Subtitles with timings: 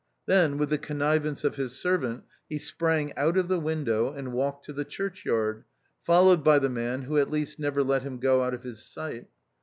[0.25, 4.33] Then, with the conniv ance of his servant, he sprang out of the window, and
[4.33, 5.63] walked to the churchyard,
[6.03, 9.27] followed by the man who at least never let him go out of his sight.